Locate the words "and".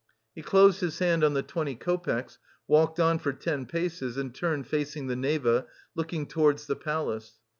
4.17-4.33